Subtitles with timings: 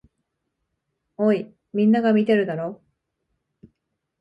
[1.17, 2.81] おい、みんなが見てるだろ。